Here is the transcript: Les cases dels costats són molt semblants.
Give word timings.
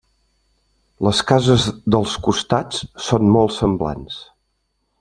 Les 1.07 1.19
cases 1.31 1.67
dels 1.97 2.15
costats 2.29 2.81
són 3.09 3.29
molt 3.37 3.55
semblants. 3.59 4.19